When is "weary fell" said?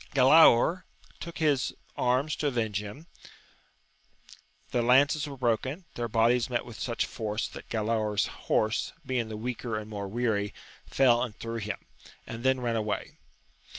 10.07-11.21